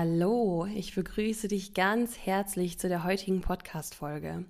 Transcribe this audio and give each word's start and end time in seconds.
Hallo, 0.00 0.66
ich 0.74 0.94
begrüße 0.94 1.46
dich 1.46 1.74
ganz 1.74 2.16
herzlich 2.16 2.78
zu 2.78 2.88
der 2.88 3.04
heutigen 3.04 3.42
Podcast-Folge. 3.42 4.46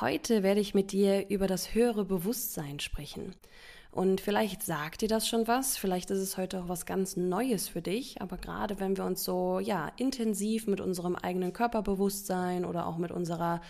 Heute 0.00 0.42
werde 0.42 0.60
ich 0.62 0.72
mit 0.72 0.90
dir 0.90 1.28
über 1.28 1.46
das 1.46 1.74
höhere 1.74 2.06
Bewusstsein 2.06 2.80
sprechen. 2.80 3.34
Und 3.90 4.22
vielleicht 4.22 4.62
sagt 4.62 5.02
dir 5.02 5.08
das 5.08 5.28
schon 5.28 5.46
was, 5.46 5.76
vielleicht 5.76 6.10
ist 6.10 6.20
es 6.20 6.38
heute 6.38 6.62
auch 6.62 6.68
was 6.70 6.86
ganz 6.86 7.14
Neues 7.14 7.68
für 7.68 7.82
dich, 7.82 8.22
aber 8.22 8.38
gerade 8.38 8.80
wenn 8.80 8.96
wir 8.96 9.04
uns 9.04 9.22
so, 9.22 9.60
ja, 9.60 9.92
intensiv 9.98 10.66
mit 10.66 10.80
unserem 10.80 11.14
eigenen 11.14 11.52
Körperbewusstsein 11.52 12.64
oder 12.64 12.86
auch 12.86 12.96
mit 12.96 13.10
unserer, 13.10 13.60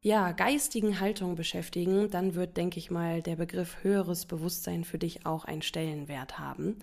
ja, 0.00 0.30
geistigen 0.30 1.00
Haltung 1.00 1.34
beschäftigen, 1.34 2.08
dann 2.08 2.36
wird, 2.36 2.56
denke 2.56 2.78
ich 2.78 2.92
mal, 2.92 3.20
der 3.20 3.34
Begriff 3.34 3.78
höheres 3.82 4.26
Bewusstsein 4.26 4.84
für 4.84 4.98
dich 4.98 5.26
auch 5.26 5.44
einen 5.44 5.62
Stellenwert 5.62 6.38
haben. 6.38 6.76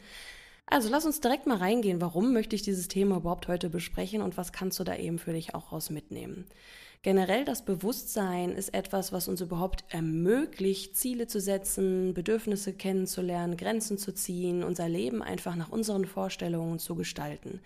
Also 0.67 0.89
lass 0.89 1.05
uns 1.05 1.21
direkt 1.21 1.45
mal 1.45 1.57
reingehen. 1.57 2.01
Warum 2.01 2.33
möchte 2.33 2.55
ich 2.55 2.63
dieses 2.63 2.87
Thema 2.87 3.17
überhaupt 3.17 3.47
heute 3.47 3.69
besprechen 3.69 4.21
und 4.21 4.35
was 4.35 4.51
kannst 4.51 4.79
du 4.79 4.83
da 4.83 4.95
eben 4.95 5.19
für 5.19 5.33
dich 5.33 5.53
auch 5.53 5.71
raus 5.71 5.89
mitnehmen? 5.89 6.45
Generell 7.03 7.45
das 7.45 7.63
Bewusstsein 7.63 8.51
ist 8.51 8.73
etwas, 8.73 9.13
was 9.13 9.27
uns 9.27 9.39
überhaupt 9.39 9.83
ermöglicht, 9.89 10.97
Ziele 10.97 11.27
zu 11.27 11.39
setzen, 11.39 12.15
Bedürfnisse 12.15 12.73
kennenzulernen, 12.73 13.57
Grenzen 13.57 13.99
zu 13.99 14.11
ziehen, 14.11 14.63
unser 14.63 14.89
Leben 14.89 15.21
einfach 15.21 15.55
nach 15.55 15.69
unseren 15.69 16.05
Vorstellungen 16.05 16.79
zu 16.79 16.95
gestalten. 16.95 17.59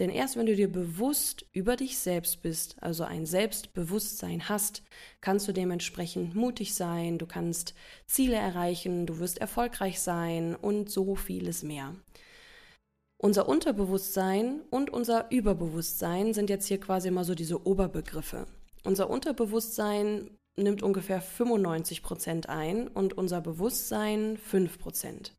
Denn 0.00 0.10
erst 0.10 0.36
wenn 0.36 0.46
du 0.46 0.56
dir 0.56 0.72
bewusst 0.72 1.46
über 1.52 1.76
dich 1.76 1.96
selbst 1.96 2.42
bist, 2.42 2.74
also 2.80 3.04
ein 3.04 3.24
Selbstbewusstsein 3.24 4.48
hast, 4.48 4.82
kannst 5.20 5.46
du 5.46 5.52
dementsprechend 5.52 6.34
mutig 6.34 6.74
sein, 6.74 7.18
du 7.18 7.26
kannst 7.26 7.74
Ziele 8.06 8.34
erreichen, 8.34 9.06
du 9.06 9.20
wirst 9.20 9.38
erfolgreich 9.38 10.00
sein 10.00 10.56
und 10.56 10.90
so 10.90 11.14
vieles 11.14 11.62
mehr. 11.62 11.94
Unser 13.24 13.48
Unterbewusstsein 13.48 14.62
und 14.70 14.90
unser 14.90 15.30
Überbewusstsein 15.30 16.34
sind 16.34 16.50
jetzt 16.50 16.66
hier 16.66 16.80
quasi 16.80 17.06
immer 17.06 17.22
so 17.22 17.36
diese 17.36 17.64
Oberbegriffe. 17.64 18.46
Unser 18.82 19.10
Unterbewusstsein 19.10 20.36
nimmt 20.56 20.82
ungefähr 20.82 21.20
95 21.20 22.02
Prozent 22.02 22.48
ein 22.48 22.88
und 22.88 23.16
unser 23.16 23.40
Bewusstsein 23.40 24.36
5 24.38 24.76
Prozent. 24.80 25.36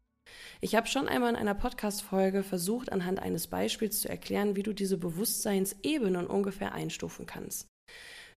Ich 0.62 0.76
habe 0.76 0.88
schon 0.88 1.10
einmal 1.10 1.32
in 1.32 1.36
einer 1.36 1.56
Podcast-Folge 1.56 2.44
versucht, 2.44 2.90
anhand 2.90 3.20
eines 3.20 3.48
Beispiels 3.48 4.00
zu 4.00 4.08
erklären, 4.08 4.56
wie 4.56 4.64
du 4.64 4.72
diese 4.72 4.98
Bewusstseinsebenen 4.98 6.26
ungefähr 6.26 6.72
einstufen 6.72 7.26
kannst. 7.26 7.68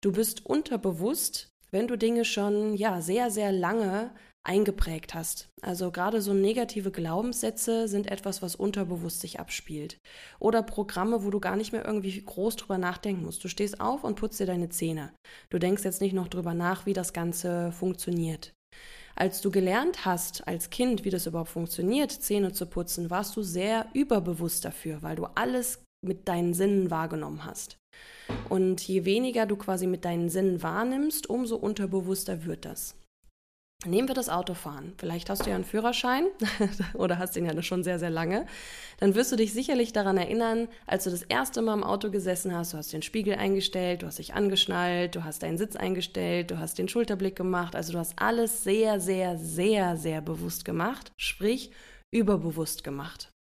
Du 0.01 0.11
bist 0.11 0.43
unterbewusst, 0.43 1.49
wenn 1.69 1.87
du 1.87 1.99
Dinge 1.99 2.25
schon 2.25 2.73
ja 2.73 2.99
sehr 2.99 3.29
sehr 3.29 3.51
lange 3.51 4.09
eingeprägt 4.45 5.13
hast. 5.13 5.49
Also 5.61 5.91
gerade 5.91 6.21
so 6.21 6.33
negative 6.33 6.91
Glaubenssätze 6.91 7.87
sind 7.87 8.07
etwas, 8.07 8.41
was 8.41 8.55
unterbewusst 8.55 9.21
sich 9.21 9.39
abspielt. 9.39 9.97
Oder 10.39 10.63
Programme, 10.63 11.23
wo 11.23 11.31
du 11.31 11.39
gar 11.39 11.55
nicht 11.55 11.71
mehr 11.71 11.85
irgendwie 11.85 12.21
groß 12.23 12.55
drüber 12.55 12.77
nachdenken 12.77 13.25
musst. 13.25 13.43
Du 13.43 13.47
stehst 13.47 13.81
auf 13.81 14.03
und 14.03 14.15
putzt 14.15 14.39
dir 14.39 14.45
deine 14.45 14.69
Zähne. 14.69 15.13
Du 15.49 15.59
denkst 15.59 15.83
jetzt 15.83 16.01
nicht 16.01 16.13
noch 16.13 16.27
drüber 16.27 16.53
nach, 16.53 16.85
wie 16.85 16.93
das 16.93 17.13
Ganze 17.13 17.71
funktioniert. 17.71 18.53
Als 19.15 19.41
du 19.41 19.49
gelernt 19.49 20.05
hast, 20.05 20.45
als 20.47 20.69
Kind, 20.69 21.05
wie 21.05 21.09
das 21.09 21.25
überhaupt 21.25 21.49
funktioniert, 21.49 22.11
Zähne 22.11 22.51
zu 22.51 22.65
putzen, 22.65 23.09
warst 23.09 23.35
du 23.37 23.41
sehr 23.41 23.87
überbewusst 23.93 24.65
dafür, 24.65 25.01
weil 25.01 25.15
du 25.15 25.25
alles 25.35 25.81
mit 26.05 26.27
deinen 26.27 26.53
Sinnen 26.53 26.91
wahrgenommen 26.91 27.45
hast. 27.45 27.77
Und 28.49 28.85
je 28.85 29.05
weniger 29.05 29.45
du 29.45 29.55
quasi 29.55 29.87
mit 29.87 30.03
deinen 30.05 30.29
Sinnen 30.29 30.61
wahrnimmst, 30.61 31.29
umso 31.29 31.55
unterbewusster 31.55 32.45
wird 32.45 32.65
das. 32.65 32.95
Nehmen 33.85 34.07
wir 34.07 34.15
das 34.15 34.29
Autofahren. 34.29 34.93
Vielleicht 34.97 35.29
hast 35.29 35.45
du 35.45 35.49
ja 35.49 35.55
einen 35.55 35.65
Führerschein 35.65 36.25
oder 36.93 37.19
hast 37.19 37.35
ihn 37.35 37.45
ja 37.45 37.61
schon 37.61 37.83
sehr, 37.83 37.99
sehr 37.99 38.09
lange. 38.09 38.47
Dann 38.99 39.13
wirst 39.13 39.31
du 39.31 39.35
dich 39.35 39.53
sicherlich 39.53 39.93
daran 39.93 40.17
erinnern, 40.17 40.67
als 40.87 41.03
du 41.03 41.11
das 41.11 41.21
erste 41.21 41.61
Mal 41.61 41.75
im 41.75 41.83
Auto 41.83 42.09
gesessen 42.09 42.55
hast, 42.55 42.73
du 42.73 42.77
hast 42.77 42.93
den 42.93 43.03
Spiegel 43.03 43.35
eingestellt, 43.35 44.01
du 44.01 44.07
hast 44.07 44.17
dich 44.17 44.33
angeschnallt, 44.33 45.15
du 45.15 45.23
hast 45.23 45.43
deinen 45.43 45.57
Sitz 45.57 45.75
eingestellt, 45.75 46.49
du 46.51 46.57
hast 46.57 46.79
den 46.79 46.87
Schulterblick 46.87 47.35
gemacht. 47.35 47.75
Also 47.75 47.93
du 47.93 47.99
hast 47.99 48.17
alles 48.17 48.63
sehr, 48.63 48.99
sehr, 48.99 49.37
sehr, 49.37 49.97
sehr 49.97 50.21
bewusst 50.21 50.65
gemacht, 50.65 51.11
sprich 51.17 51.71
überbewusst 52.11 52.83
gemacht. 52.83 53.34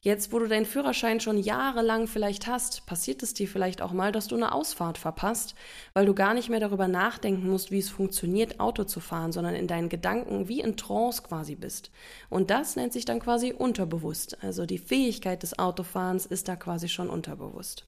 Jetzt, 0.00 0.32
wo 0.32 0.38
du 0.38 0.46
deinen 0.46 0.64
Führerschein 0.64 1.18
schon 1.18 1.38
jahrelang 1.38 2.06
vielleicht 2.06 2.46
hast, 2.46 2.86
passiert 2.86 3.20
es 3.24 3.34
dir 3.34 3.48
vielleicht 3.48 3.82
auch 3.82 3.90
mal, 3.90 4.12
dass 4.12 4.28
du 4.28 4.36
eine 4.36 4.52
Ausfahrt 4.52 4.96
verpasst, 4.96 5.56
weil 5.92 6.06
du 6.06 6.14
gar 6.14 6.34
nicht 6.34 6.48
mehr 6.48 6.60
darüber 6.60 6.86
nachdenken 6.86 7.50
musst, 7.50 7.72
wie 7.72 7.80
es 7.80 7.90
funktioniert, 7.90 8.60
Auto 8.60 8.84
zu 8.84 9.00
fahren, 9.00 9.32
sondern 9.32 9.56
in 9.56 9.66
deinen 9.66 9.88
Gedanken 9.88 10.46
wie 10.46 10.60
in 10.60 10.76
Trance 10.76 11.22
quasi 11.22 11.56
bist. 11.56 11.90
Und 12.30 12.50
das 12.50 12.76
nennt 12.76 12.92
sich 12.92 13.06
dann 13.06 13.18
quasi 13.18 13.52
unterbewusst. 13.52 14.38
Also 14.40 14.66
die 14.66 14.78
Fähigkeit 14.78 15.42
des 15.42 15.58
Autofahrens 15.58 16.26
ist 16.26 16.46
da 16.46 16.54
quasi 16.54 16.88
schon 16.88 17.10
unterbewusst. 17.10 17.84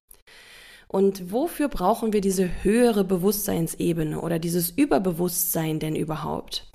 Und 0.89 1.31
wofür 1.31 1.69
brauchen 1.69 2.13
wir 2.13 2.21
diese 2.21 2.65
höhere 2.65 3.05
Bewusstseinsebene 3.05 4.21
oder 4.21 4.41
dieses 4.41 4.71
Überbewusstsein 4.71 5.79
denn 5.79 5.95
überhaupt? 5.95 6.70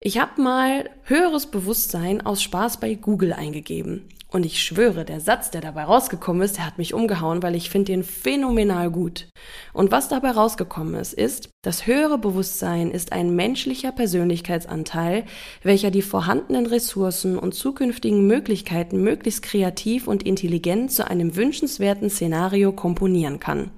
Ich 0.00 0.18
habe 0.18 0.42
mal 0.42 0.90
höheres 1.04 1.46
Bewusstsein 1.46 2.20
aus 2.20 2.42
Spaß 2.42 2.80
bei 2.80 2.94
Google 2.94 3.32
eingegeben. 3.32 4.08
Und 4.28 4.44
ich 4.44 4.62
schwöre, 4.62 5.06
der 5.06 5.20
Satz, 5.20 5.50
der 5.50 5.62
dabei 5.62 5.84
rausgekommen 5.84 6.42
ist, 6.42 6.58
der 6.58 6.66
hat 6.66 6.76
mich 6.76 6.92
umgehauen, 6.92 7.42
weil 7.42 7.54
ich 7.54 7.70
finde 7.70 7.92
ihn 7.92 8.02
phänomenal 8.02 8.90
gut. 8.90 9.28
Und 9.72 9.92
was 9.92 10.08
dabei 10.08 10.32
rausgekommen 10.32 10.96
ist, 10.96 11.14
ist, 11.14 11.48
das 11.62 11.86
höhere 11.86 12.18
Bewusstsein 12.18 12.90
ist 12.90 13.12
ein 13.12 13.34
menschlicher 13.34 13.90
Persönlichkeitsanteil, 13.90 15.24
welcher 15.62 15.90
die 15.90 16.02
vorhandenen 16.02 16.66
Ressourcen 16.66 17.38
und 17.38 17.54
zukünftigen 17.54 18.26
Möglichkeiten 18.26 19.02
möglichst 19.02 19.42
kreativ 19.42 20.08
und 20.08 20.24
intelligent 20.24 20.92
zu 20.92 21.08
einem 21.08 21.36
wünschenswerten 21.36 22.10
Szenario 22.10 22.72
komponieren 22.72 23.40
kann. 23.40 23.70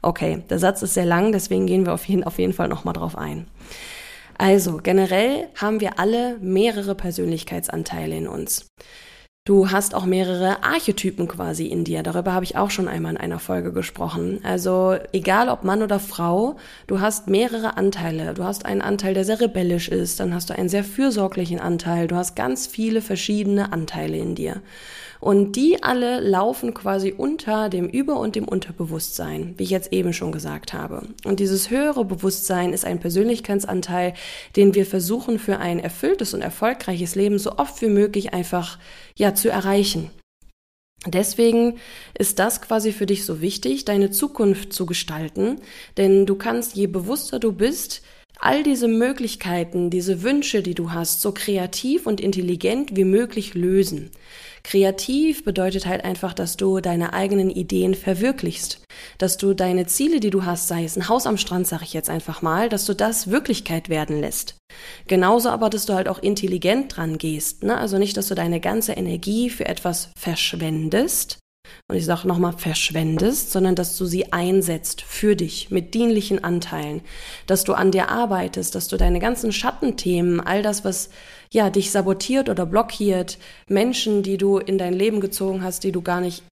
Okay, 0.00 0.44
der 0.48 0.60
Satz 0.60 0.82
ist 0.82 0.94
sehr 0.94 1.06
lang, 1.06 1.32
deswegen 1.32 1.66
gehen 1.66 1.86
wir 1.86 1.94
auf 1.94 2.04
jeden, 2.04 2.22
auf 2.22 2.38
jeden 2.38 2.52
Fall 2.52 2.68
nochmal 2.68 2.94
drauf 2.94 3.18
ein. 3.18 3.48
Also, 4.38 4.78
generell 4.82 5.48
haben 5.54 5.80
wir 5.80 5.98
alle 5.98 6.36
mehrere 6.40 6.94
Persönlichkeitsanteile 6.94 8.16
in 8.16 8.28
uns. 8.28 8.68
Du 9.46 9.70
hast 9.70 9.94
auch 9.94 10.06
mehrere 10.06 10.64
Archetypen 10.64 11.28
quasi 11.28 11.66
in 11.66 11.84
dir. 11.84 12.02
Darüber 12.02 12.32
habe 12.32 12.44
ich 12.44 12.56
auch 12.56 12.70
schon 12.70 12.88
einmal 12.88 13.12
in 13.12 13.16
einer 13.16 13.38
Folge 13.38 13.72
gesprochen. 13.72 14.40
Also 14.42 14.96
egal 15.12 15.48
ob 15.48 15.62
Mann 15.62 15.84
oder 15.84 16.00
Frau, 16.00 16.56
du 16.88 17.00
hast 17.00 17.28
mehrere 17.28 17.76
Anteile. 17.76 18.34
Du 18.34 18.42
hast 18.42 18.66
einen 18.66 18.82
Anteil, 18.82 19.14
der 19.14 19.24
sehr 19.24 19.40
rebellisch 19.40 19.88
ist, 19.88 20.18
dann 20.18 20.34
hast 20.34 20.50
du 20.50 20.58
einen 20.58 20.68
sehr 20.68 20.82
fürsorglichen 20.82 21.60
Anteil. 21.60 22.08
Du 22.08 22.16
hast 22.16 22.34
ganz 22.34 22.66
viele 22.66 23.00
verschiedene 23.00 23.72
Anteile 23.72 24.16
in 24.16 24.34
dir. 24.34 24.62
Und 25.20 25.56
die 25.56 25.82
alle 25.82 26.20
laufen 26.20 26.74
quasi 26.74 27.14
unter 27.16 27.68
dem 27.68 27.88
Über- 27.88 28.20
und 28.20 28.36
dem 28.36 28.46
Unterbewusstsein, 28.46 29.54
wie 29.56 29.64
ich 29.64 29.70
jetzt 29.70 29.92
eben 29.92 30.12
schon 30.12 30.32
gesagt 30.32 30.72
habe. 30.72 31.02
Und 31.24 31.40
dieses 31.40 31.70
höhere 31.70 32.04
Bewusstsein 32.04 32.72
ist 32.72 32.84
ein 32.84 33.00
Persönlichkeitsanteil, 33.00 34.14
den 34.56 34.74
wir 34.74 34.86
versuchen 34.86 35.38
für 35.38 35.58
ein 35.58 35.78
erfülltes 35.78 36.34
und 36.34 36.42
erfolgreiches 36.42 37.14
Leben 37.14 37.38
so 37.38 37.56
oft 37.56 37.80
wie 37.82 37.88
möglich 37.88 38.34
einfach 38.34 38.78
ja 39.16 39.34
zu 39.34 39.48
erreichen. 39.48 40.10
Deswegen 41.06 41.78
ist 42.18 42.38
das 42.38 42.60
quasi 42.60 42.92
für 42.92 43.06
dich 43.06 43.24
so 43.24 43.40
wichtig, 43.40 43.84
deine 43.84 44.10
Zukunft 44.10 44.72
zu 44.72 44.86
gestalten, 44.86 45.60
denn 45.96 46.26
du 46.26 46.34
kannst, 46.34 46.74
je 46.74 46.86
bewusster 46.86 47.38
du 47.38 47.52
bist, 47.52 48.02
all 48.38 48.62
diese 48.62 48.88
Möglichkeiten, 48.88 49.90
diese 49.90 50.22
Wünsche, 50.22 50.62
die 50.62 50.74
du 50.74 50.92
hast, 50.92 51.22
so 51.22 51.32
kreativ 51.32 52.06
und 52.06 52.20
intelligent 52.20 52.96
wie 52.96 53.04
möglich 53.04 53.54
lösen. 53.54 54.10
Kreativ 54.66 55.44
bedeutet 55.44 55.86
halt 55.86 56.04
einfach, 56.04 56.34
dass 56.34 56.56
du 56.56 56.80
deine 56.80 57.12
eigenen 57.12 57.50
Ideen 57.50 57.94
verwirklichst. 57.94 58.82
dass 59.18 59.36
du 59.36 59.52
deine 59.54 59.86
Ziele, 59.86 60.20
die 60.20 60.30
du 60.30 60.44
hast, 60.44 60.68
sei 60.68 60.82
es 60.82 60.96
ein 60.96 61.08
Haus 61.08 61.26
am 61.26 61.36
Strand, 61.36 61.66
sage 61.66 61.84
ich 61.84 61.92
jetzt 61.92 62.08
einfach 62.08 62.40
mal, 62.40 62.70
dass 62.70 62.86
du 62.86 62.94
das 62.94 63.30
Wirklichkeit 63.30 63.90
werden 63.90 64.20
lässt. 64.20 64.56
Genauso 65.06 65.50
aber, 65.50 65.68
dass 65.68 65.84
du 65.84 65.92
halt 65.92 66.08
auch 66.08 66.18
intelligent 66.18 66.96
dran 66.96 67.18
gehst. 67.18 67.62
Ne? 67.62 67.76
Also 67.76 67.98
nicht, 67.98 68.16
dass 68.16 68.28
du 68.28 68.34
deine 68.34 68.58
ganze 68.58 68.94
Energie 68.94 69.50
für 69.50 69.66
etwas 69.66 70.10
verschwendest, 70.18 71.38
und 71.88 71.96
ich 71.96 72.04
sage 72.04 72.26
nochmal, 72.26 72.52
verschwendest, 72.52 73.52
sondern 73.52 73.74
dass 73.74 73.96
du 73.96 74.06
sie 74.06 74.32
einsetzt 74.32 75.02
für 75.02 75.36
dich 75.36 75.70
mit 75.70 75.94
dienlichen 75.94 76.42
Anteilen, 76.42 77.02
dass 77.46 77.64
du 77.64 77.74
an 77.74 77.90
dir 77.90 78.08
arbeitest, 78.08 78.74
dass 78.74 78.88
du 78.88 78.96
deine 78.96 79.20
ganzen 79.20 79.52
Schattenthemen, 79.52 80.40
all 80.40 80.62
das, 80.62 80.84
was 80.84 81.10
ja 81.50 81.70
dich 81.70 81.90
sabotiert 81.90 82.48
oder 82.48 82.66
blockiert, 82.66 83.38
Menschen, 83.68 84.22
die 84.22 84.36
du 84.36 84.58
in 84.58 84.78
dein 84.78 84.94
Leben 84.94 85.20
gezogen 85.20 85.62
hast, 85.62 85.84
die 85.84 85.92
du 85.92 86.02
gar 86.02 86.20
nicht 86.20 86.42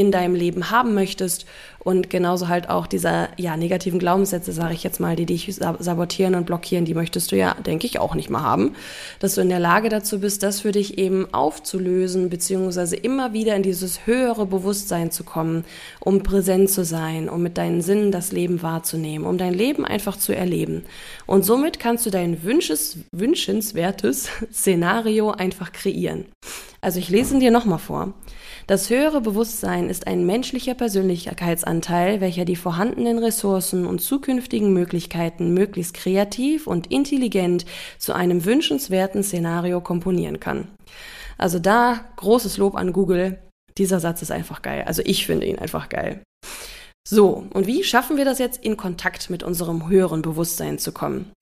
in 0.00 0.10
deinem 0.10 0.34
Leben 0.34 0.70
haben 0.70 0.94
möchtest 0.94 1.44
und 1.82 2.10
genauso 2.10 2.48
halt 2.48 2.68
auch 2.68 2.86
dieser 2.86 3.28
ja 3.38 3.56
negativen 3.56 3.98
Glaubenssätze, 3.98 4.52
sage 4.52 4.74
ich 4.74 4.82
jetzt 4.82 5.00
mal, 5.00 5.16
die 5.16 5.26
dich 5.26 5.54
sabotieren 5.54 6.34
und 6.34 6.44
blockieren, 6.44 6.84
die 6.84 6.94
möchtest 6.94 7.32
du 7.32 7.36
ja, 7.36 7.54
denke 7.54 7.86
ich, 7.86 7.98
auch 7.98 8.14
nicht 8.14 8.28
mehr 8.30 8.42
haben, 8.42 8.76
dass 9.18 9.34
du 9.34 9.40
in 9.40 9.48
der 9.48 9.60
Lage 9.60 9.88
dazu 9.88 10.20
bist, 10.20 10.42
das 10.42 10.60
für 10.60 10.72
dich 10.72 10.98
eben 10.98 11.32
aufzulösen 11.32 12.28
beziehungsweise 12.28 12.96
immer 12.96 13.32
wieder 13.32 13.56
in 13.56 13.62
dieses 13.62 14.06
höhere 14.06 14.46
Bewusstsein 14.46 15.10
zu 15.10 15.24
kommen, 15.24 15.64
um 16.00 16.22
präsent 16.22 16.70
zu 16.70 16.84
sein, 16.84 17.28
um 17.28 17.42
mit 17.42 17.56
deinen 17.56 17.80
Sinnen 17.80 18.12
das 18.12 18.30
Leben 18.32 18.62
wahrzunehmen, 18.62 19.26
um 19.26 19.38
dein 19.38 19.54
Leben 19.54 19.84
einfach 19.84 20.16
zu 20.16 20.34
erleben. 20.34 20.84
Und 21.26 21.44
somit 21.44 21.78
kannst 21.78 22.04
du 22.04 22.10
dein 22.10 22.42
wünsches, 22.42 22.98
wünschenswertes 23.12 24.28
Szenario 24.52 25.30
einfach 25.30 25.72
kreieren. 25.72 26.26
Also 26.82 26.98
ich 26.98 27.08
lese 27.08 27.34
ihn 27.34 27.40
dir 27.40 27.50
nochmal 27.50 27.78
vor. 27.78 28.14
Das 28.70 28.88
höhere 28.88 29.20
Bewusstsein 29.20 29.90
ist 29.90 30.06
ein 30.06 30.24
menschlicher 30.24 30.74
Persönlichkeitsanteil, 30.74 32.20
welcher 32.20 32.44
die 32.44 32.54
vorhandenen 32.54 33.18
Ressourcen 33.18 33.84
und 33.84 34.00
zukünftigen 34.00 34.72
Möglichkeiten 34.72 35.52
möglichst 35.52 35.94
kreativ 35.94 36.68
und 36.68 36.86
intelligent 36.86 37.64
zu 37.98 38.12
einem 38.12 38.44
wünschenswerten 38.44 39.24
Szenario 39.24 39.80
komponieren 39.80 40.38
kann. 40.38 40.68
Also 41.36 41.58
da 41.58 42.04
großes 42.14 42.58
Lob 42.58 42.76
an 42.76 42.92
Google. 42.92 43.40
Dieser 43.76 43.98
Satz 43.98 44.22
ist 44.22 44.30
einfach 44.30 44.62
geil. 44.62 44.84
Also 44.86 45.02
ich 45.04 45.26
finde 45.26 45.46
ihn 45.46 45.58
einfach 45.58 45.88
geil. 45.88 46.22
So, 47.08 47.48
und 47.52 47.66
wie 47.66 47.82
schaffen 47.82 48.18
wir 48.18 48.24
das 48.24 48.38
jetzt, 48.38 48.62
in 48.62 48.76
Kontakt 48.76 49.30
mit 49.30 49.42
unserem 49.42 49.88
höheren 49.88 50.22
Bewusstsein 50.22 50.78
zu 50.78 50.92
kommen? 50.92 51.32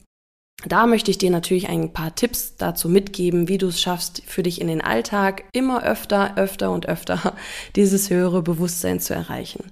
Da 0.66 0.87
möchte 0.87 1.12
ich 1.12 1.19
dir 1.19 1.31
natürlich 1.31 1.69
ein 1.69 1.93
paar 1.93 2.16
Tipps 2.16 2.56
dazu 2.56 2.88
mitgeben, 2.88 3.46
wie 3.46 3.58
du 3.58 3.69
es 3.69 3.81
schaffst, 3.81 4.22
für 4.26 4.43
dich 4.43 4.60
in 4.60 4.66
den 4.66 4.81
Alltag 4.81 5.44
immer 5.52 5.84
öfter, 5.84 6.37
öfter 6.37 6.72
und 6.72 6.87
öfter 6.87 7.34
dieses 7.76 8.10
höhere 8.10 8.43
Bewusstsein 8.43 8.99
zu 8.99 9.14
erreichen. 9.14 9.64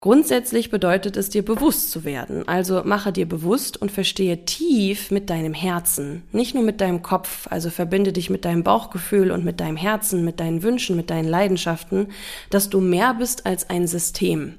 Grundsätzlich 0.00 0.70
bedeutet 0.70 1.16
es 1.16 1.28
dir 1.28 1.44
bewusst 1.44 1.92
zu 1.92 2.04
werden. 2.04 2.46
Also 2.48 2.82
mache 2.84 3.12
dir 3.12 3.28
bewusst 3.28 3.80
und 3.80 3.92
verstehe 3.92 4.44
tief 4.44 5.12
mit 5.12 5.30
deinem 5.30 5.54
Herzen, 5.54 6.24
nicht 6.32 6.54
nur 6.54 6.64
mit 6.64 6.80
deinem 6.80 7.02
Kopf. 7.02 7.46
Also 7.50 7.70
verbinde 7.70 8.12
dich 8.12 8.28
mit 8.28 8.44
deinem 8.44 8.64
Bauchgefühl 8.64 9.30
und 9.30 9.44
mit 9.44 9.60
deinem 9.60 9.76
Herzen, 9.76 10.24
mit 10.24 10.40
deinen 10.40 10.64
Wünschen, 10.64 10.96
mit 10.96 11.10
deinen 11.10 11.28
Leidenschaften, 11.28 12.08
dass 12.50 12.68
du 12.68 12.80
mehr 12.80 13.14
bist 13.14 13.46
als 13.46 13.70
ein 13.70 13.86
System. 13.86 14.58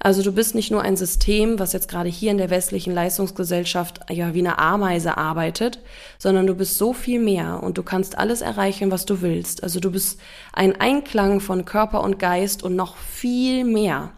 Also 0.00 0.22
du 0.22 0.32
bist 0.32 0.54
nicht 0.54 0.70
nur 0.70 0.82
ein 0.82 0.96
System, 0.96 1.58
was 1.58 1.72
jetzt 1.72 1.88
gerade 1.88 2.08
hier 2.08 2.30
in 2.30 2.38
der 2.38 2.50
westlichen 2.50 2.94
Leistungsgesellschaft 2.94 4.00
ja 4.10 4.32
wie 4.32 4.40
eine 4.40 4.58
Ameise 4.58 5.16
arbeitet, 5.16 5.80
sondern 6.18 6.46
du 6.46 6.54
bist 6.54 6.78
so 6.78 6.92
viel 6.92 7.18
mehr 7.20 7.62
und 7.62 7.78
du 7.78 7.82
kannst 7.82 8.16
alles 8.16 8.40
erreichen, 8.40 8.90
was 8.90 9.06
du 9.06 9.20
willst. 9.22 9.62
Also 9.62 9.80
du 9.80 9.90
bist 9.90 10.20
ein 10.52 10.80
Einklang 10.80 11.40
von 11.40 11.64
Körper 11.64 12.02
und 12.02 12.18
Geist 12.18 12.62
und 12.62 12.76
noch 12.76 12.96
viel 12.96 13.64
mehr. 13.64 14.12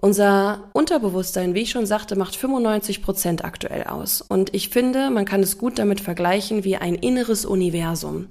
Unser 0.00 0.68
Unterbewusstsein, 0.74 1.54
wie 1.54 1.62
ich 1.62 1.70
schon 1.70 1.86
sagte, 1.86 2.16
macht 2.16 2.36
95 2.36 3.02
Prozent 3.02 3.44
aktuell 3.44 3.84
aus. 3.84 4.20
Und 4.20 4.54
ich 4.54 4.68
finde, 4.68 5.10
man 5.10 5.24
kann 5.24 5.42
es 5.42 5.56
gut 5.56 5.78
damit 5.78 6.00
vergleichen 6.00 6.64
wie 6.64 6.76
ein 6.76 6.94
inneres 6.94 7.46
Universum. 7.46 8.28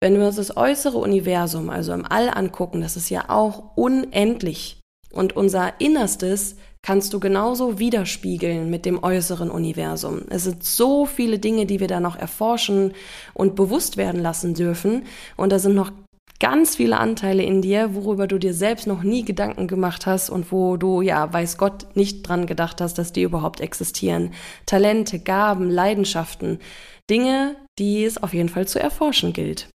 Wenn 0.00 0.18
wir 0.18 0.26
uns 0.26 0.36
das 0.36 0.56
äußere 0.56 0.96
Universum, 0.96 1.68
also 1.68 1.92
im 1.92 2.06
All 2.06 2.30
angucken, 2.30 2.80
das 2.80 2.96
ist 2.96 3.10
ja 3.10 3.28
auch 3.28 3.76
unendlich. 3.76 4.81
Und 5.12 5.36
unser 5.36 5.80
Innerstes 5.80 6.56
kannst 6.82 7.12
du 7.12 7.20
genauso 7.20 7.78
widerspiegeln 7.78 8.68
mit 8.68 8.84
dem 8.84 9.02
äußeren 9.02 9.50
Universum. 9.50 10.22
Es 10.30 10.44
sind 10.44 10.64
so 10.64 11.06
viele 11.06 11.38
Dinge, 11.38 11.66
die 11.66 11.78
wir 11.78 11.86
da 11.86 12.00
noch 12.00 12.16
erforschen 12.16 12.92
und 13.34 13.54
bewusst 13.54 13.96
werden 13.96 14.20
lassen 14.20 14.54
dürfen. 14.54 15.04
Und 15.36 15.52
da 15.52 15.58
sind 15.60 15.74
noch 15.74 15.92
ganz 16.40 16.74
viele 16.74 16.98
Anteile 16.98 17.44
in 17.44 17.62
dir, 17.62 17.94
worüber 17.94 18.26
du 18.26 18.38
dir 18.38 18.52
selbst 18.52 18.88
noch 18.88 19.04
nie 19.04 19.24
Gedanken 19.24 19.68
gemacht 19.68 20.06
hast 20.06 20.28
und 20.28 20.50
wo 20.50 20.76
du, 20.76 21.00
ja, 21.00 21.32
weiß 21.32 21.56
Gott, 21.56 21.86
nicht 21.94 22.26
dran 22.26 22.46
gedacht 22.46 22.80
hast, 22.80 22.98
dass 22.98 23.12
die 23.12 23.22
überhaupt 23.22 23.60
existieren. 23.60 24.32
Talente, 24.66 25.20
Gaben, 25.20 25.70
Leidenschaften, 25.70 26.58
Dinge, 27.08 27.54
die 27.78 28.04
es 28.04 28.20
auf 28.20 28.34
jeden 28.34 28.48
Fall 28.48 28.66
zu 28.66 28.80
erforschen 28.80 29.32
gilt 29.32 29.68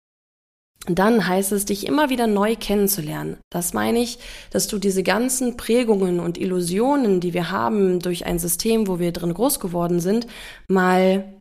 dann 0.85 1.27
heißt 1.27 1.51
es, 1.51 1.65
dich 1.65 1.85
immer 1.85 2.09
wieder 2.09 2.27
neu 2.27 2.55
kennenzulernen. 2.55 3.37
Das 3.51 3.73
meine 3.73 3.99
ich, 3.99 4.19
dass 4.51 4.67
du 4.67 4.77
diese 4.77 5.03
ganzen 5.03 5.57
Prägungen 5.57 6.19
und 6.19 6.37
Illusionen, 6.37 7.19
die 7.19 7.33
wir 7.33 7.51
haben 7.51 7.99
durch 7.99 8.25
ein 8.25 8.39
System, 8.39 8.87
wo 8.87 8.99
wir 8.99 9.11
drin 9.11 9.33
groß 9.33 9.59
geworden 9.59 9.99
sind, 9.99 10.27
mal 10.67 11.39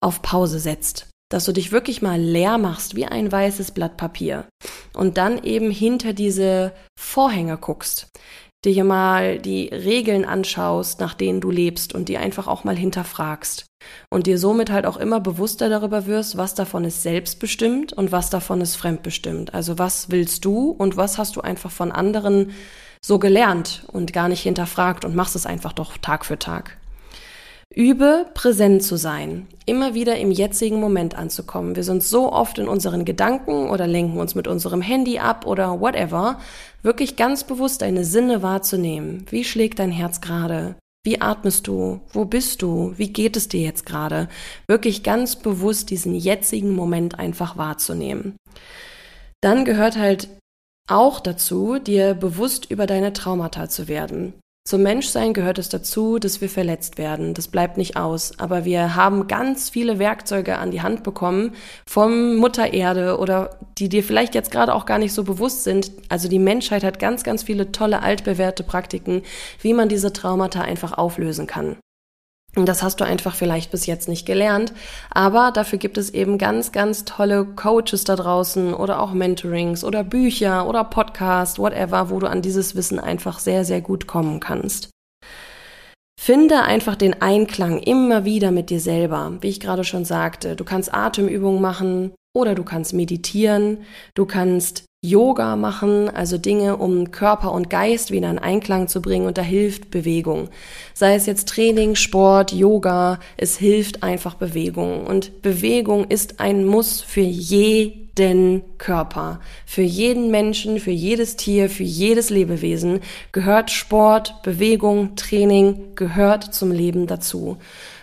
auf 0.00 0.22
Pause 0.22 0.58
setzt. 0.58 1.08
Dass 1.30 1.44
du 1.44 1.52
dich 1.52 1.72
wirklich 1.72 2.02
mal 2.02 2.20
leer 2.20 2.58
machst, 2.58 2.96
wie 2.96 3.06
ein 3.06 3.30
weißes 3.30 3.70
Blatt 3.70 3.96
Papier. 3.96 4.46
Und 4.92 5.16
dann 5.16 5.42
eben 5.44 5.70
hinter 5.70 6.12
diese 6.12 6.72
Vorhänge 6.98 7.56
guckst 7.56 8.08
dir 8.64 8.84
mal 8.84 9.38
die 9.38 9.68
Regeln 9.68 10.24
anschaust, 10.24 11.00
nach 11.00 11.14
denen 11.14 11.40
du 11.40 11.50
lebst 11.50 11.94
und 11.94 12.08
die 12.08 12.16
einfach 12.16 12.46
auch 12.46 12.64
mal 12.64 12.76
hinterfragst 12.76 13.66
und 14.08 14.26
dir 14.26 14.38
somit 14.38 14.70
halt 14.70 14.86
auch 14.86 14.96
immer 14.96 15.20
bewusster 15.20 15.68
darüber 15.68 16.06
wirst, 16.06 16.36
was 16.36 16.54
davon 16.54 16.84
ist 16.84 17.02
selbstbestimmt 17.02 17.92
und 17.92 18.12
was 18.12 18.30
davon 18.30 18.60
ist 18.60 18.76
fremdbestimmt. 18.76 19.52
Also 19.54 19.78
was 19.78 20.10
willst 20.10 20.44
du 20.44 20.70
und 20.70 20.96
was 20.96 21.18
hast 21.18 21.36
du 21.36 21.40
einfach 21.40 21.70
von 21.70 21.90
anderen 21.90 22.52
so 23.04 23.18
gelernt 23.18 23.84
und 23.88 24.12
gar 24.12 24.28
nicht 24.28 24.42
hinterfragt 24.42 25.04
und 25.04 25.16
machst 25.16 25.34
es 25.34 25.46
einfach 25.46 25.72
doch 25.72 25.98
Tag 25.98 26.24
für 26.24 26.38
Tag. 26.38 26.78
Übe, 27.74 28.26
präsent 28.34 28.82
zu 28.82 28.96
sein, 28.96 29.46
immer 29.64 29.94
wieder 29.94 30.18
im 30.18 30.30
jetzigen 30.30 30.78
Moment 30.78 31.16
anzukommen. 31.16 31.74
Wir 31.74 31.84
sind 31.84 32.02
so 32.02 32.30
oft 32.30 32.58
in 32.58 32.68
unseren 32.68 33.06
Gedanken 33.06 33.70
oder 33.70 33.86
lenken 33.86 34.18
uns 34.18 34.34
mit 34.34 34.46
unserem 34.46 34.82
Handy 34.82 35.18
ab 35.18 35.46
oder 35.46 35.80
whatever. 35.80 36.38
Wirklich 36.82 37.16
ganz 37.16 37.44
bewusst 37.44 37.80
deine 37.80 38.04
Sinne 38.04 38.42
wahrzunehmen. 38.42 39.24
Wie 39.30 39.44
schlägt 39.44 39.78
dein 39.78 39.90
Herz 39.90 40.20
gerade? 40.20 40.74
Wie 41.04 41.20
atmest 41.20 41.66
du? 41.66 42.00
Wo 42.12 42.26
bist 42.26 42.60
du? 42.60 42.92
Wie 42.96 43.08
geht 43.08 43.36
es 43.36 43.48
dir 43.48 43.60
jetzt 43.60 43.86
gerade? 43.86 44.28
Wirklich 44.68 45.02
ganz 45.02 45.36
bewusst 45.36 45.88
diesen 45.88 46.14
jetzigen 46.14 46.74
Moment 46.74 47.18
einfach 47.18 47.56
wahrzunehmen. 47.56 48.36
Dann 49.40 49.64
gehört 49.64 49.96
halt 49.96 50.28
auch 50.88 51.20
dazu, 51.20 51.78
dir 51.78 52.14
bewusst 52.14 52.70
über 52.70 52.86
deine 52.86 53.12
Traumata 53.14 53.68
zu 53.68 53.88
werden. 53.88 54.34
Zum 54.64 54.84
Menschsein 54.84 55.34
gehört 55.34 55.58
es 55.58 55.68
dazu, 55.68 56.20
dass 56.20 56.40
wir 56.40 56.48
verletzt 56.48 56.96
werden. 56.96 57.34
Das 57.34 57.48
bleibt 57.48 57.76
nicht 57.76 57.96
aus. 57.96 58.38
Aber 58.38 58.64
wir 58.64 58.94
haben 58.94 59.26
ganz 59.26 59.70
viele 59.70 59.98
Werkzeuge 59.98 60.56
an 60.56 60.70
die 60.70 60.82
Hand 60.82 61.02
bekommen 61.02 61.56
vom 61.84 62.36
Mutter 62.36 62.72
Erde 62.72 63.18
oder 63.18 63.58
die 63.78 63.88
dir 63.88 64.04
vielleicht 64.04 64.36
jetzt 64.36 64.52
gerade 64.52 64.72
auch 64.74 64.86
gar 64.86 64.98
nicht 64.98 65.14
so 65.14 65.24
bewusst 65.24 65.64
sind. 65.64 65.90
Also 66.08 66.28
die 66.28 66.38
Menschheit 66.38 66.84
hat 66.84 67.00
ganz, 67.00 67.24
ganz 67.24 67.42
viele 67.42 67.72
tolle 67.72 68.02
altbewährte 68.02 68.62
Praktiken, 68.62 69.22
wie 69.60 69.74
man 69.74 69.88
diese 69.88 70.12
Traumata 70.12 70.60
einfach 70.60 70.92
auflösen 70.92 71.48
kann. 71.48 71.76
Das 72.54 72.82
hast 72.82 73.00
du 73.00 73.04
einfach 73.04 73.34
vielleicht 73.34 73.70
bis 73.70 73.86
jetzt 73.86 74.08
nicht 74.08 74.26
gelernt. 74.26 74.74
Aber 75.10 75.52
dafür 75.52 75.78
gibt 75.78 75.96
es 75.96 76.10
eben 76.10 76.36
ganz, 76.36 76.70
ganz 76.70 77.06
tolle 77.06 77.46
Coaches 77.46 78.04
da 78.04 78.14
draußen 78.14 78.74
oder 78.74 79.00
auch 79.00 79.12
Mentorings 79.12 79.84
oder 79.84 80.04
Bücher 80.04 80.68
oder 80.68 80.84
Podcasts, 80.84 81.58
whatever, 81.58 82.10
wo 82.10 82.18
du 82.18 82.26
an 82.26 82.42
dieses 82.42 82.74
Wissen 82.74 82.98
einfach 82.98 83.38
sehr, 83.38 83.64
sehr 83.64 83.80
gut 83.80 84.06
kommen 84.06 84.38
kannst. 84.38 84.90
Finde 86.20 86.62
einfach 86.62 86.94
den 86.94 87.20
Einklang 87.22 87.78
immer 87.78 88.24
wieder 88.26 88.50
mit 88.50 88.68
dir 88.68 88.80
selber. 88.80 89.38
Wie 89.40 89.48
ich 89.48 89.58
gerade 89.58 89.82
schon 89.82 90.04
sagte, 90.04 90.54
du 90.54 90.62
kannst 90.62 90.92
Atemübungen 90.92 91.60
machen 91.60 92.12
oder 92.34 92.54
du 92.54 92.64
kannst 92.64 92.92
meditieren, 92.92 93.78
du 94.14 94.26
kannst 94.26 94.84
Yoga 95.04 95.56
machen, 95.56 96.08
also 96.08 96.38
Dinge, 96.38 96.76
um 96.76 97.10
Körper 97.10 97.50
und 97.50 97.68
Geist 97.68 98.12
wieder 98.12 98.30
in 98.30 98.38
Einklang 98.38 98.86
zu 98.86 99.02
bringen 99.02 99.26
und 99.26 99.36
da 99.36 99.42
hilft 99.42 99.90
Bewegung. 99.90 100.48
Sei 100.94 101.16
es 101.16 101.26
jetzt 101.26 101.48
Training, 101.48 101.96
Sport, 101.96 102.52
Yoga, 102.52 103.18
es 103.36 103.56
hilft 103.56 104.04
einfach 104.04 104.34
Bewegung 104.34 105.04
und 105.04 105.42
Bewegung 105.42 106.04
ist 106.04 106.38
ein 106.38 106.64
Muss 106.64 107.00
für 107.00 107.20
jeden 108.18 108.62
Körper. 108.78 109.40
Für 109.64 109.82
jeden 109.82 110.30
Menschen, 110.30 110.78
für 110.78 110.90
jedes 110.90 111.36
Tier, 111.36 111.70
für 111.70 111.82
jedes 111.82 112.30
Lebewesen 112.30 113.00
gehört 113.32 113.70
Sport, 113.70 114.42
Bewegung, 114.42 115.16
Training, 115.16 115.94
gehört 115.94 116.54
zum 116.54 116.70
Leben 116.72 117.06
dazu. 117.06 117.58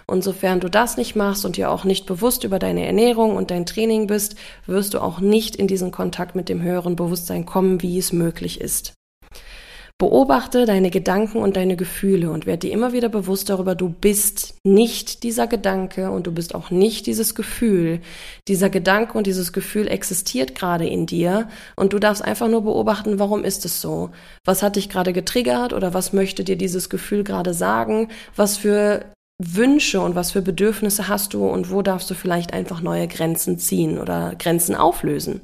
Und 0.07 0.23
sofern 0.23 0.59
du 0.59 0.69
das 0.69 0.97
nicht 0.97 1.15
machst 1.15 1.45
und 1.45 1.57
dir 1.57 1.69
auch 1.69 1.83
nicht 1.83 2.07
bewusst 2.07 2.43
über 2.43 2.57
deine 2.57 2.85
Ernährung 2.85 3.35
und 3.35 3.51
dein 3.51 3.67
Training 3.67 4.07
bist, 4.07 4.35
wirst 4.65 4.95
du 4.95 4.99
auch 4.99 5.19
nicht 5.19 5.55
in 5.55 5.67
diesen 5.67 5.91
Kontakt 5.91 6.35
mit 6.35 6.49
dem 6.49 6.63
höheren 6.63 6.95
Bewusstsein 6.95 7.45
kommen, 7.45 7.83
wie 7.83 7.99
es 7.99 8.11
möglich 8.11 8.59
ist. 8.59 8.93
Beobachte 10.01 10.65
deine 10.65 10.91
Gedanken 10.91 11.39
und 11.39 11.57
deine 11.57 11.75
Gefühle 11.75 12.31
und 12.31 12.45
werde 12.45 12.67
dir 12.67 12.71
immer 12.71 12.93
wieder 12.93 13.09
bewusst 13.09 13.49
darüber, 13.49 13.75
du 13.75 13.89
bist 13.89 14.55
nicht 14.63 15.23
dieser 15.23 15.45
Gedanke 15.45 16.09
und 16.09 16.25
du 16.25 16.31
bist 16.31 16.55
auch 16.55 16.71
nicht 16.71 17.05
dieses 17.05 17.35
Gefühl. 17.35 17.99
Dieser 18.47 18.69
Gedanke 18.69 19.17
und 19.17 19.27
dieses 19.27 19.51
Gefühl 19.51 19.89
existiert 19.89 20.55
gerade 20.55 20.87
in 20.87 21.05
dir 21.05 21.49
und 21.75 21.91
du 21.91 21.99
darfst 21.99 22.23
einfach 22.23 22.47
nur 22.47 22.61
beobachten, 22.61 23.19
warum 23.19 23.43
ist 23.43 23.65
es 23.65 23.81
so? 23.81 24.11
Was 24.45 24.63
hat 24.63 24.77
dich 24.77 24.87
gerade 24.87 25.11
getriggert 25.11 25.73
oder 25.73 25.93
was 25.93 26.13
möchte 26.13 26.45
dir 26.45 26.55
dieses 26.55 26.89
Gefühl 26.89 27.25
gerade 27.25 27.53
sagen? 27.53 28.07
Was 28.37 28.55
für 28.55 29.03
Wünsche 29.37 29.99
und 29.99 30.15
was 30.15 30.31
für 30.31 30.41
Bedürfnisse 30.41 31.09
hast 31.09 31.33
du 31.33 31.45
und 31.45 31.71
wo 31.71 31.81
darfst 31.81 32.09
du 32.09 32.13
vielleicht 32.13 32.53
einfach 32.53 32.79
neue 32.79 33.09
Grenzen 33.09 33.59
ziehen 33.59 33.97
oder 33.97 34.35
Grenzen 34.39 34.75
auflösen? 34.75 35.41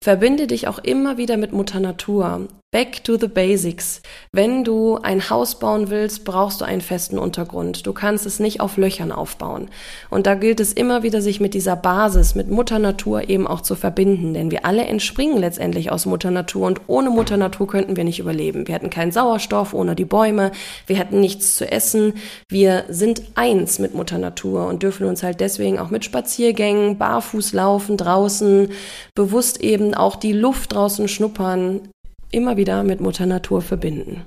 Verbinde 0.00 0.46
dich 0.46 0.68
auch 0.68 0.78
immer 0.78 1.18
wieder 1.18 1.36
mit 1.36 1.52
Mutter 1.52 1.80
Natur. 1.80 2.46
Back 2.74 3.04
to 3.04 3.18
the 3.18 3.28
basics. 3.28 4.00
Wenn 4.32 4.64
du 4.64 4.96
ein 4.96 5.28
Haus 5.28 5.58
bauen 5.58 5.90
willst, 5.90 6.24
brauchst 6.24 6.62
du 6.62 6.64
einen 6.64 6.80
festen 6.80 7.18
Untergrund. 7.18 7.86
Du 7.86 7.92
kannst 7.92 8.24
es 8.24 8.40
nicht 8.40 8.62
auf 8.62 8.78
Löchern 8.78 9.12
aufbauen. 9.12 9.68
Und 10.08 10.26
da 10.26 10.34
gilt 10.34 10.58
es 10.58 10.72
immer 10.72 11.02
wieder, 11.02 11.20
sich 11.20 11.38
mit 11.38 11.52
dieser 11.52 11.76
Basis, 11.76 12.34
mit 12.34 12.50
Mutter 12.50 12.78
Natur 12.78 13.28
eben 13.28 13.46
auch 13.46 13.60
zu 13.60 13.74
verbinden. 13.74 14.32
Denn 14.32 14.50
wir 14.50 14.64
alle 14.64 14.86
entspringen 14.86 15.36
letztendlich 15.36 15.92
aus 15.92 16.06
Mutter 16.06 16.30
Natur 16.30 16.66
und 16.66 16.80
ohne 16.86 17.10
Mutter 17.10 17.36
Natur 17.36 17.66
könnten 17.66 17.94
wir 17.94 18.04
nicht 18.04 18.20
überleben. 18.20 18.66
Wir 18.66 18.74
hätten 18.74 18.88
keinen 18.88 19.12
Sauerstoff 19.12 19.74
ohne 19.74 19.94
die 19.94 20.06
Bäume. 20.06 20.50
Wir 20.86 20.96
hätten 20.96 21.20
nichts 21.20 21.56
zu 21.56 21.70
essen. 21.70 22.14
Wir 22.48 22.86
sind 22.88 23.20
eins 23.34 23.80
mit 23.80 23.94
Mutter 23.94 24.16
Natur 24.16 24.66
und 24.66 24.82
dürfen 24.82 25.06
uns 25.06 25.22
halt 25.22 25.40
deswegen 25.40 25.78
auch 25.78 25.90
mit 25.90 26.06
Spaziergängen, 26.06 26.96
barfuß 26.96 27.52
laufen 27.52 27.98
draußen, 27.98 28.70
bewusst 29.14 29.60
eben 29.60 29.92
auch 29.92 30.16
die 30.16 30.32
Luft 30.32 30.72
draußen 30.72 31.06
schnuppern, 31.06 31.82
immer 32.32 32.56
wieder 32.56 32.82
mit 32.82 33.00
Mutter 33.00 33.26
Natur 33.26 33.62
verbinden. 33.62 34.24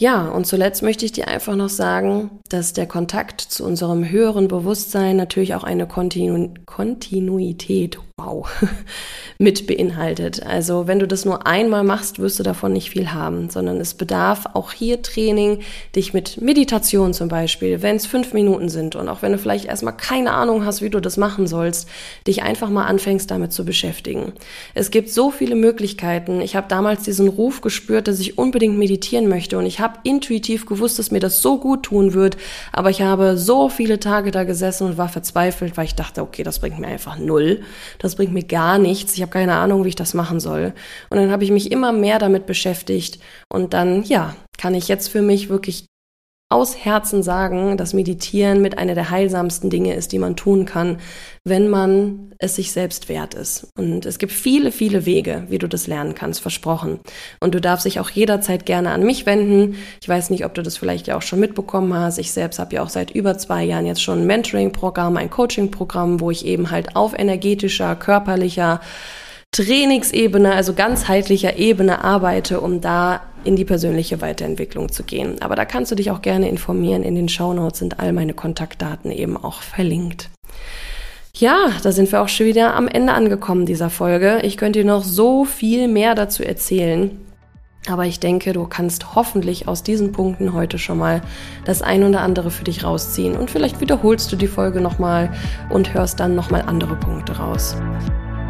Ja, 0.00 0.28
und 0.28 0.46
zuletzt 0.46 0.82
möchte 0.84 1.04
ich 1.04 1.10
dir 1.10 1.26
einfach 1.26 1.56
noch 1.56 1.68
sagen, 1.68 2.38
dass 2.48 2.72
der 2.72 2.86
Kontakt 2.86 3.40
zu 3.40 3.64
unserem 3.64 4.08
höheren 4.08 4.46
Bewusstsein 4.46 5.16
natürlich 5.16 5.56
auch 5.56 5.64
eine 5.64 5.88
Kontinu 5.88 6.54
Kontinuität 6.66 7.98
wow, 8.18 8.48
mit 9.38 9.66
beinhaltet. 9.68 10.44
Also 10.44 10.88
wenn 10.88 10.98
du 10.98 11.06
das 11.06 11.24
nur 11.24 11.46
einmal 11.46 11.84
machst, 11.84 12.18
wirst 12.18 12.38
du 12.38 12.42
davon 12.42 12.72
nicht 12.72 12.90
viel 12.90 13.12
haben, 13.12 13.48
sondern 13.48 13.80
es 13.80 13.94
bedarf 13.94 14.44
auch 14.54 14.72
hier 14.72 15.02
Training, 15.02 15.60
dich 15.94 16.12
mit 16.12 16.40
Meditation 16.40 17.14
zum 17.14 17.28
Beispiel, 17.28 17.80
wenn 17.80 17.96
es 17.96 18.06
fünf 18.06 18.32
Minuten 18.32 18.68
sind 18.68 18.96
und 18.96 19.08
auch 19.08 19.22
wenn 19.22 19.32
du 19.32 19.38
vielleicht 19.38 19.66
erstmal 19.66 19.96
keine 19.96 20.32
Ahnung 20.32 20.64
hast, 20.64 20.82
wie 20.82 20.90
du 20.90 21.00
das 21.00 21.16
machen 21.16 21.46
sollst, 21.46 21.88
dich 22.26 22.42
einfach 22.42 22.70
mal 22.70 22.86
anfängst 22.86 23.30
damit 23.30 23.52
zu 23.52 23.64
beschäftigen. 23.64 24.32
Es 24.74 24.90
gibt 24.90 25.10
so 25.10 25.30
viele 25.30 25.54
Möglichkeiten. 25.54 26.40
Ich 26.40 26.56
habe 26.56 26.66
damals 26.68 27.04
diesen 27.04 27.28
Ruf 27.28 27.60
gespürt, 27.60 28.08
dass 28.08 28.18
ich 28.18 28.36
unbedingt 28.36 28.76
meditieren 28.76 29.28
möchte 29.28 29.58
und 29.58 29.66
ich 29.66 29.78
habe 29.78 30.00
intuitiv 30.02 30.66
gewusst, 30.66 30.98
dass 30.98 31.12
mir 31.12 31.20
das 31.20 31.40
so 31.40 31.58
gut 31.58 31.84
tun 31.84 32.14
wird, 32.14 32.36
aber 32.72 32.90
ich 32.90 33.02
habe 33.02 33.36
so 33.38 33.68
viele 33.68 34.00
Tage 34.00 34.32
da 34.32 34.42
gesessen 34.42 34.88
und 34.88 34.98
war 34.98 35.08
verzweifelt, 35.08 35.76
weil 35.76 35.84
ich 35.84 35.94
dachte, 35.94 36.22
okay, 36.22 36.42
das 36.42 36.58
bringt 36.58 36.80
mir 36.80 36.88
einfach 36.88 37.16
null. 37.16 37.60
Das 37.98 38.07
das 38.08 38.16
bringt 38.16 38.32
mir 38.32 38.44
gar 38.44 38.78
nichts, 38.78 39.14
ich 39.14 39.22
habe 39.22 39.32
keine 39.32 39.54
Ahnung, 39.54 39.84
wie 39.84 39.90
ich 39.90 39.96
das 39.96 40.14
machen 40.14 40.40
soll. 40.40 40.72
Und 41.10 41.18
dann 41.18 41.30
habe 41.30 41.44
ich 41.44 41.50
mich 41.50 41.70
immer 41.70 41.92
mehr 41.92 42.18
damit 42.18 42.46
beschäftigt 42.46 43.20
und 43.52 43.74
dann, 43.74 44.02
ja, 44.02 44.34
kann 44.56 44.74
ich 44.74 44.88
jetzt 44.88 45.08
für 45.08 45.22
mich 45.22 45.48
wirklich 45.48 45.86
aus 46.50 46.82
Herzen 46.82 47.22
sagen, 47.22 47.76
dass 47.76 47.92
Meditieren 47.92 48.62
mit 48.62 48.78
einer 48.78 48.94
der 48.94 49.10
heilsamsten 49.10 49.68
Dinge 49.68 49.94
ist, 49.94 50.12
die 50.12 50.18
man 50.18 50.34
tun 50.34 50.64
kann, 50.64 50.96
wenn 51.44 51.68
man 51.68 52.32
es 52.38 52.56
sich 52.56 52.72
selbst 52.72 53.10
wert 53.10 53.34
ist. 53.34 53.68
Und 53.76 54.06
es 54.06 54.18
gibt 54.18 54.32
viele, 54.32 54.72
viele 54.72 55.04
Wege, 55.04 55.44
wie 55.50 55.58
du 55.58 55.68
das 55.68 55.86
lernen 55.86 56.14
kannst, 56.14 56.40
versprochen. 56.40 57.00
Und 57.40 57.54
du 57.54 57.60
darfst 57.60 57.84
dich 57.84 58.00
auch 58.00 58.08
jederzeit 58.08 58.64
gerne 58.64 58.92
an 58.92 59.02
mich 59.02 59.26
wenden. 59.26 59.76
Ich 60.00 60.08
weiß 60.08 60.30
nicht, 60.30 60.46
ob 60.46 60.54
du 60.54 60.62
das 60.62 60.78
vielleicht 60.78 61.06
ja 61.06 61.18
auch 61.18 61.22
schon 61.22 61.40
mitbekommen 61.40 61.92
hast. 61.92 62.16
Ich 62.18 62.32
selbst 62.32 62.58
habe 62.58 62.76
ja 62.76 62.82
auch 62.82 62.88
seit 62.88 63.10
über 63.10 63.36
zwei 63.36 63.64
Jahren 63.64 63.84
jetzt 63.84 64.02
schon 64.02 64.22
ein 64.22 64.26
Mentoring-Programm, 64.26 65.18
ein 65.18 65.28
Coaching-Programm, 65.28 66.20
wo 66.20 66.30
ich 66.30 66.46
eben 66.46 66.70
halt 66.70 66.96
auf 66.96 67.18
energetischer, 67.18 67.94
körperlicher, 67.94 68.80
Trainingsebene, 69.52 70.52
also 70.52 70.74
ganzheitlicher 70.74 71.56
Ebene 71.56 72.04
arbeite, 72.04 72.60
um 72.60 72.80
da 72.80 73.22
in 73.44 73.56
die 73.56 73.64
persönliche 73.64 74.20
Weiterentwicklung 74.20 74.90
zu 74.90 75.02
gehen. 75.02 75.40
Aber 75.40 75.56
da 75.56 75.64
kannst 75.64 75.90
du 75.90 75.94
dich 75.94 76.10
auch 76.10 76.22
gerne 76.22 76.48
informieren. 76.48 77.02
In 77.02 77.14
den 77.14 77.28
Shownotes 77.28 77.78
sind 77.78 77.98
all 77.98 78.12
meine 78.12 78.34
Kontaktdaten 78.34 79.10
eben 79.10 79.36
auch 79.36 79.62
verlinkt. 79.62 80.28
Ja, 81.34 81.70
da 81.82 81.92
sind 81.92 82.10
wir 82.10 82.20
auch 82.20 82.28
schon 82.28 82.46
wieder 82.46 82.74
am 82.74 82.88
Ende 82.88 83.12
angekommen 83.12 83.64
dieser 83.64 83.90
Folge. 83.90 84.40
Ich 84.42 84.56
könnte 84.56 84.80
dir 84.80 84.84
noch 84.84 85.04
so 85.04 85.44
viel 85.44 85.88
mehr 85.88 86.14
dazu 86.14 86.42
erzählen. 86.42 87.18
Aber 87.88 88.04
ich 88.04 88.20
denke, 88.20 88.52
du 88.52 88.66
kannst 88.66 89.14
hoffentlich 89.14 89.66
aus 89.66 89.82
diesen 89.82 90.12
Punkten 90.12 90.52
heute 90.52 90.78
schon 90.78 90.98
mal 90.98 91.22
das 91.64 91.80
ein 91.80 92.04
oder 92.04 92.20
andere 92.20 92.50
für 92.50 92.64
dich 92.64 92.84
rausziehen. 92.84 93.36
Und 93.36 93.50
vielleicht 93.50 93.80
wiederholst 93.80 94.30
du 94.32 94.36
die 94.36 94.48
Folge 94.48 94.80
nochmal 94.80 95.32
und 95.70 95.94
hörst 95.94 96.20
dann 96.20 96.34
nochmal 96.34 96.62
andere 96.62 96.96
Punkte 96.96 97.38
raus. 97.38 97.76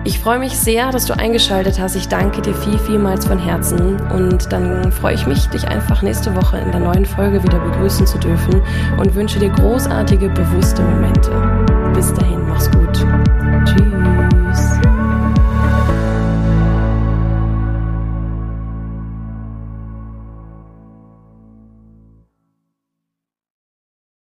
Ich 0.08 0.20
freue 0.20 0.38
mich 0.38 0.58
sehr, 0.58 0.90
dass 0.90 1.04
du 1.04 1.12
eingeschaltet 1.12 1.78
hast. 1.78 1.94
Ich 1.94 2.08
danke 2.08 2.40
dir 2.40 2.54
viel, 2.54 2.78
vielmals 2.78 3.26
von 3.26 3.38
Herzen. 3.38 4.00
Und 4.10 4.50
dann 4.50 4.90
freue 4.90 5.12
ich 5.12 5.26
mich, 5.26 5.46
dich 5.48 5.68
einfach 5.68 6.00
nächste 6.00 6.34
Woche 6.34 6.56
in 6.56 6.72
der 6.72 6.80
neuen 6.80 7.04
Folge 7.04 7.42
wieder 7.42 7.58
begrüßen 7.58 8.06
zu 8.06 8.16
dürfen 8.16 8.62
und 8.96 9.14
wünsche 9.14 9.38
dir 9.38 9.50
großartige, 9.50 10.30
bewusste 10.30 10.80
Momente. 10.80 11.30
Bis 11.92 12.10
dahin, 12.14 12.40
mach's 12.48 12.70
gut. 12.70 12.87